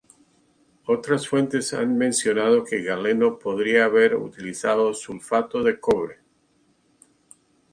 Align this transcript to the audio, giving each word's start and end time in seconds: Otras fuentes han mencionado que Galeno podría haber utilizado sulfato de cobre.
Otras 0.87 1.27
fuentes 1.27 1.75
han 1.75 1.95
mencionado 1.95 2.63
que 2.63 2.81
Galeno 2.81 3.37
podría 3.37 3.85
haber 3.85 4.15
utilizado 4.15 4.95
sulfato 4.95 5.61
de 5.61 5.79
cobre. 5.79 6.17